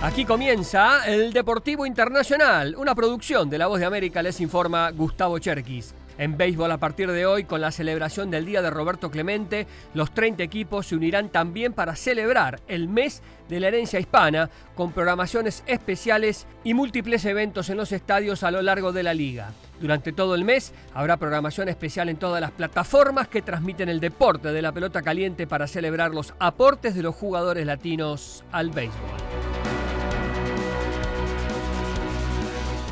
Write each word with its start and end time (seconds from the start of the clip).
Aquí 0.00 0.24
comienza 0.24 1.04
el 1.08 1.32
Deportivo 1.32 1.84
Internacional, 1.84 2.76
una 2.76 2.94
producción 2.94 3.50
de 3.50 3.58
La 3.58 3.66
Voz 3.66 3.80
de 3.80 3.86
América, 3.86 4.22
les 4.22 4.40
informa 4.40 4.92
Gustavo 4.92 5.40
Cherkis. 5.40 5.92
En 6.18 6.36
béisbol 6.36 6.70
a 6.70 6.78
partir 6.78 7.10
de 7.10 7.26
hoy, 7.26 7.42
con 7.42 7.60
la 7.60 7.72
celebración 7.72 8.30
del 8.30 8.46
Día 8.46 8.62
de 8.62 8.70
Roberto 8.70 9.10
Clemente, 9.10 9.66
los 9.94 10.14
30 10.14 10.44
equipos 10.44 10.86
se 10.86 10.94
unirán 10.94 11.30
también 11.30 11.72
para 11.72 11.96
celebrar 11.96 12.60
el 12.68 12.86
mes 12.86 13.22
de 13.48 13.58
la 13.58 13.68
herencia 13.68 13.98
hispana, 13.98 14.50
con 14.76 14.92
programaciones 14.92 15.64
especiales 15.66 16.46
y 16.62 16.74
múltiples 16.74 17.24
eventos 17.24 17.68
en 17.68 17.76
los 17.76 17.90
estadios 17.90 18.44
a 18.44 18.52
lo 18.52 18.62
largo 18.62 18.92
de 18.92 19.02
la 19.02 19.14
liga. 19.14 19.50
Durante 19.80 20.12
todo 20.12 20.36
el 20.36 20.44
mes 20.44 20.72
habrá 20.94 21.16
programación 21.16 21.68
especial 21.68 22.08
en 22.08 22.18
todas 22.18 22.40
las 22.40 22.52
plataformas 22.52 23.26
que 23.26 23.42
transmiten 23.42 23.88
el 23.88 23.98
deporte 23.98 24.52
de 24.52 24.62
la 24.62 24.70
pelota 24.70 25.02
caliente 25.02 25.48
para 25.48 25.66
celebrar 25.66 26.12
los 26.14 26.34
aportes 26.38 26.94
de 26.94 27.02
los 27.02 27.16
jugadores 27.16 27.66
latinos 27.66 28.44
al 28.52 28.70
béisbol. 28.70 29.27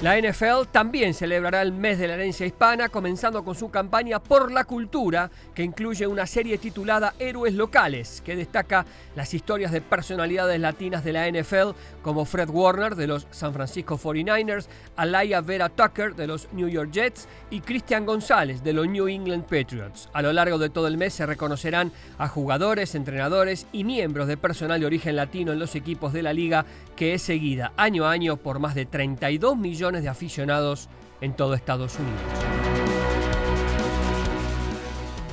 La 0.00 0.16
NFL 0.16 0.68
también 0.70 1.12
celebrará 1.12 1.60
el 1.60 1.72
mes 1.72 1.98
de 1.98 2.06
la 2.06 2.14
herencia 2.14 2.46
hispana, 2.46 2.88
comenzando 2.88 3.42
con 3.42 3.56
su 3.56 3.68
campaña 3.68 4.20
por 4.20 4.52
la 4.52 4.62
cultura, 4.62 5.28
que 5.56 5.64
incluye 5.64 6.06
una 6.06 6.24
serie 6.24 6.56
titulada 6.56 7.14
Héroes 7.18 7.54
Locales, 7.54 8.22
que 8.24 8.36
destaca 8.36 8.86
las 9.16 9.34
historias 9.34 9.72
de 9.72 9.80
personalidades 9.80 10.60
latinas 10.60 11.02
de 11.02 11.12
la 11.12 11.28
NFL, 11.28 11.70
como 12.00 12.24
Fred 12.26 12.48
Warner 12.48 12.94
de 12.94 13.08
los 13.08 13.26
San 13.32 13.52
Francisco 13.52 13.98
49ers, 13.98 14.68
Alaya 14.94 15.40
Vera 15.40 15.68
Tucker 15.68 16.14
de 16.14 16.28
los 16.28 16.46
New 16.52 16.68
York 16.68 16.92
Jets 16.92 17.26
y 17.50 17.60
Cristian 17.60 18.06
González 18.06 18.62
de 18.62 18.74
los 18.74 18.86
New 18.86 19.08
England 19.08 19.46
Patriots. 19.46 20.10
A 20.12 20.22
lo 20.22 20.32
largo 20.32 20.58
de 20.58 20.70
todo 20.70 20.86
el 20.86 20.96
mes 20.96 21.14
se 21.14 21.26
reconocerán 21.26 21.90
a 22.18 22.28
jugadores, 22.28 22.94
entrenadores 22.94 23.66
y 23.72 23.82
miembros 23.82 24.28
de 24.28 24.36
personal 24.36 24.78
de 24.78 24.86
origen 24.86 25.16
latino 25.16 25.52
en 25.52 25.58
los 25.58 25.74
equipos 25.74 26.12
de 26.12 26.22
la 26.22 26.32
liga, 26.32 26.66
que 26.94 27.14
es 27.14 27.22
seguida 27.22 27.72
año 27.76 28.06
a 28.06 28.12
año 28.12 28.36
por 28.36 28.60
más 28.60 28.76
de 28.76 28.86
32 28.86 29.56
millones 29.56 29.87
de 29.92 30.08
aficionados 30.08 30.88
en 31.20 31.34
todo 31.34 31.54
Estados 31.54 31.98
Unidos. 31.98 32.20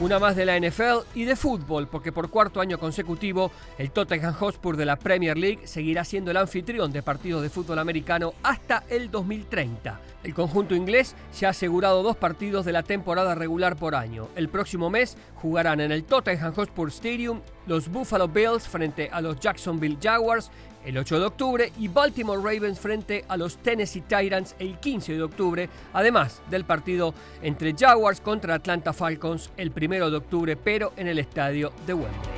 Una 0.00 0.18
más 0.18 0.34
de 0.34 0.44
la 0.44 0.58
NFL 0.58 1.06
y 1.14 1.24
de 1.24 1.36
fútbol, 1.36 1.86
porque 1.86 2.10
por 2.10 2.28
cuarto 2.28 2.60
año 2.60 2.78
consecutivo 2.78 3.52
el 3.78 3.92
Tottenham 3.92 4.34
Hotspur 4.34 4.76
de 4.76 4.84
la 4.84 4.96
Premier 4.96 5.38
League 5.38 5.66
seguirá 5.66 6.04
siendo 6.04 6.32
el 6.32 6.36
anfitrión 6.36 6.92
de 6.92 7.02
partidos 7.02 7.42
de 7.42 7.48
fútbol 7.48 7.78
americano 7.78 8.34
hasta 8.42 8.82
el 8.88 9.10
2030. 9.10 10.00
El 10.24 10.34
conjunto 10.34 10.74
inglés 10.74 11.14
se 11.30 11.46
ha 11.46 11.50
asegurado 11.50 12.02
dos 12.02 12.16
partidos 12.16 12.64
de 12.64 12.72
la 12.72 12.82
temporada 12.82 13.36
regular 13.36 13.76
por 13.76 13.94
año. 13.94 14.28
El 14.34 14.48
próximo 14.48 14.90
mes 14.90 15.16
jugarán 15.36 15.80
en 15.80 15.92
el 15.92 16.04
Tottenham 16.04 16.54
Hotspur 16.54 16.88
Stadium 16.88 17.40
los 17.66 17.88
Buffalo 17.88 18.28
Bills 18.28 18.68
frente 18.68 19.08
a 19.12 19.20
los 19.20 19.38
Jacksonville 19.40 19.98
Jaguars 20.00 20.50
el 20.84 20.98
8 20.98 21.18
de 21.18 21.24
octubre 21.24 21.72
y 21.78 21.88
Baltimore 21.88 22.40
Ravens 22.42 22.78
frente 22.78 23.24
a 23.28 23.36
los 23.36 23.56
Tennessee 23.58 24.02
Titans 24.02 24.54
el 24.58 24.78
15 24.78 25.14
de 25.14 25.22
octubre, 25.22 25.68
además 25.92 26.42
del 26.50 26.64
partido 26.64 27.14
entre 27.42 27.74
Jaguars 27.74 28.20
contra 28.20 28.54
Atlanta 28.54 28.92
Falcons 28.92 29.50
el 29.56 29.72
1 29.74 30.10
de 30.10 30.16
octubre, 30.16 30.56
pero 30.56 30.92
en 30.96 31.08
el 31.08 31.18
estadio 31.18 31.72
de 31.86 31.94
Wembley. 31.94 32.33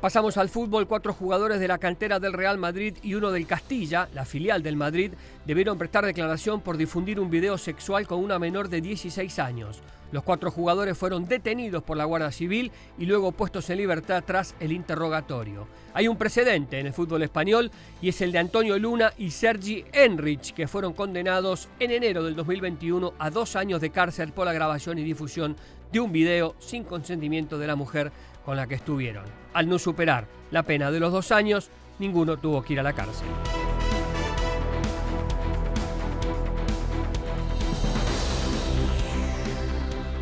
Pasamos 0.00 0.36
al 0.36 0.48
fútbol. 0.48 0.86
Cuatro 0.86 1.12
jugadores 1.12 1.58
de 1.58 1.66
la 1.66 1.78
cantera 1.78 2.20
del 2.20 2.32
Real 2.32 2.56
Madrid 2.56 2.96
y 3.02 3.14
uno 3.14 3.32
del 3.32 3.48
Castilla, 3.48 4.08
la 4.14 4.24
filial 4.24 4.62
del 4.62 4.76
Madrid, 4.76 5.10
debieron 5.44 5.76
prestar 5.76 6.06
declaración 6.06 6.60
por 6.60 6.76
difundir 6.76 7.18
un 7.18 7.30
video 7.30 7.58
sexual 7.58 8.06
con 8.06 8.22
una 8.22 8.38
menor 8.38 8.68
de 8.68 8.80
16 8.80 9.40
años. 9.40 9.82
Los 10.12 10.22
cuatro 10.22 10.52
jugadores 10.52 10.96
fueron 10.96 11.26
detenidos 11.26 11.82
por 11.82 11.96
la 11.96 12.04
Guardia 12.04 12.30
Civil 12.30 12.70
y 12.96 13.06
luego 13.06 13.32
puestos 13.32 13.68
en 13.70 13.78
libertad 13.78 14.22
tras 14.24 14.54
el 14.60 14.70
interrogatorio. 14.70 15.66
Hay 15.92 16.06
un 16.06 16.16
precedente 16.16 16.78
en 16.78 16.86
el 16.86 16.92
fútbol 16.92 17.24
español 17.24 17.70
y 18.00 18.08
es 18.08 18.20
el 18.20 18.30
de 18.30 18.38
Antonio 18.38 18.78
Luna 18.78 19.12
y 19.18 19.32
Sergi 19.32 19.84
Enrich, 19.92 20.54
que 20.54 20.68
fueron 20.68 20.92
condenados 20.92 21.68
en 21.80 21.90
enero 21.90 22.22
del 22.22 22.36
2021 22.36 23.14
a 23.18 23.30
dos 23.30 23.56
años 23.56 23.80
de 23.80 23.90
cárcel 23.90 24.32
por 24.32 24.46
la 24.46 24.52
grabación 24.52 24.96
y 24.98 25.02
difusión 25.02 25.56
de 25.92 26.00
un 26.00 26.12
video 26.12 26.54
sin 26.58 26.84
consentimiento 26.84 27.58
de 27.58 27.66
la 27.66 27.76
mujer 27.76 28.12
con 28.48 28.56
la 28.56 28.66
que 28.66 28.76
estuvieron. 28.76 29.26
Al 29.52 29.68
no 29.68 29.78
superar 29.78 30.26
la 30.50 30.62
pena 30.62 30.90
de 30.90 30.98
los 30.98 31.12
dos 31.12 31.32
años, 31.32 31.68
ninguno 31.98 32.38
tuvo 32.38 32.62
que 32.62 32.72
ir 32.72 32.80
a 32.80 32.82
la 32.82 32.94
cárcel. 32.94 33.28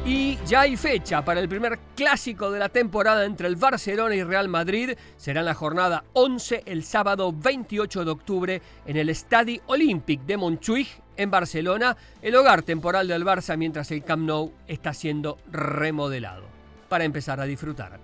Y 0.04 0.38
ya 0.44 0.62
hay 0.62 0.76
fecha 0.76 1.24
para 1.24 1.38
el 1.38 1.48
primer 1.48 1.78
clásico 1.94 2.50
de 2.50 2.58
la 2.58 2.68
temporada 2.68 3.24
entre 3.24 3.46
el 3.46 3.54
Barcelona 3.54 4.16
y 4.16 4.24
Real 4.24 4.48
Madrid. 4.48 4.98
Será 5.16 5.38
en 5.38 5.46
la 5.46 5.54
jornada 5.54 6.02
11 6.14 6.64
el 6.66 6.82
sábado 6.82 7.32
28 7.32 8.04
de 8.04 8.10
octubre 8.10 8.62
en 8.86 8.96
el 8.96 9.08
Estadi 9.08 9.60
Olympic 9.66 10.22
de 10.22 10.36
Montjuic 10.36 10.88
en 11.16 11.30
Barcelona, 11.30 11.96
el 12.22 12.34
hogar 12.34 12.62
temporal 12.62 13.06
del 13.06 13.24
Barça 13.24 13.56
mientras 13.56 13.92
el 13.92 14.02
Camp 14.02 14.24
Nou 14.26 14.52
está 14.66 14.92
siendo 14.94 15.38
remodelado 15.52 16.55
para 16.88 17.04
empezar 17.04 17.40
a 17.40 17.44
disfrutar. 17.44 17.98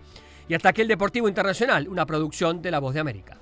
Y 0.49 0.55
hasta 0.55 0.71
aquí 0.71 0.83
el 0.83 0.89
Deportivo 0.89 1.29
Internacional, 1.29 1.89
una 1.89 2.05
producción 2.07 2.61
de 2.61 2.71
La 2.71 2.81
Voz 2.81 2.95
de 2.95 3.01
América. 3.01 3.39